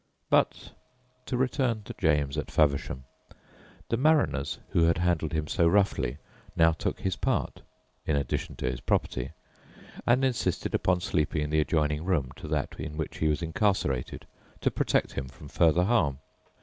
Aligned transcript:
But 0.31 0.71
to 1.27 1.37
return 1.37 1.83
to 1.83 1.93
James 1.99 2.35
at 2.35 2.49
Faversham. 2.49 3.03
The 3.89 3.97
mariners 3.97 4.57
who 4.69 4.85
had 4.85 4.97
handled 4.97 5.31
him 5.31 5.47
so 5.47 5.67
roughly 5.67 6.17
now 6.55 6.71
took 6.71 6.99
his 7.01 7.15
part 7.15 7.61
in 8.07 8.15
addition 8.15 8.55
to 8.55 8.65
his 8.65 8.79
property 8.81 9.29
and 10.07 10.25
insisted 10.25 10.73
upon 10.73 11.01
sleeping 11.01 11.43
in 11.43 11.49
the 11.51 11.59
adjoining 11.61 12.03
room 12.03 12.31
to 12.37 12.47
that 12.47 12.79
in 12.79 12.97
which 12.97 13.19
he 13.19 13.27
was 13.27 13.43
incarcerated, 13.43 14.25
to 14.61 14.71
protect 14.71 15.11
him 15.13 15.27
from 15.27 15.49
further 15.49 15.83
harm. 15.83 16.17